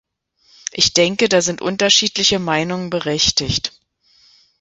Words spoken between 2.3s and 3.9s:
Meinungen berechtigt.